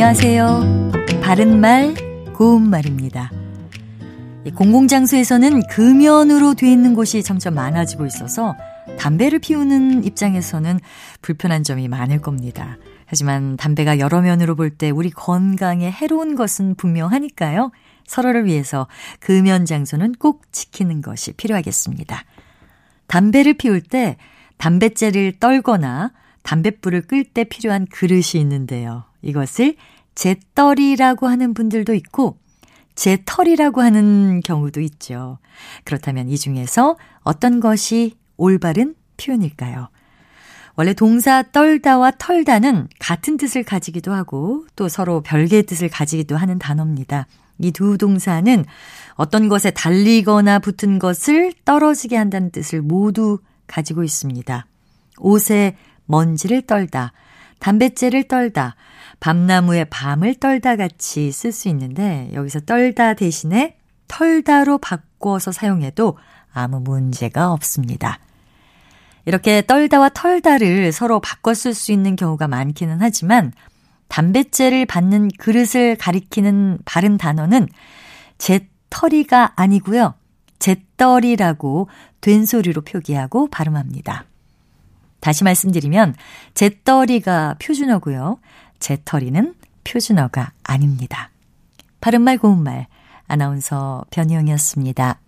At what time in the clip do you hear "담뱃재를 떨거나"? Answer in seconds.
24.58-26.12